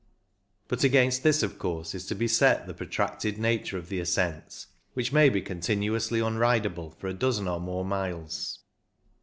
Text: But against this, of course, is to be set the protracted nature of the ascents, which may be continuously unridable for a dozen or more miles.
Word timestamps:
But 0.67 0.83
against 0.83 1.21
this, 1.21 1.43
of 1.43 1.59
course, 1.59 1.93
is 1.93 2.07
to 2.07 2.15
be 2.15 2.27
set 2.27 2.65
the 2.65 2.73
protracted 2.73 3.37
nature 3.37 3.77
of 3.77 3.87
the 3.89 3.99
ascents, 3.99 4.65
which 4.95 5.13
may 5.13 5.29
be 5.29 5.43
continuously 5.43 6.19
unridable 6.19 6.89
for 6.89 7.05
a 7.05 7.13
dozen 7.13 7.47
or 7.47 7.59
more 7.59 7.85
miles. 7.85 8.57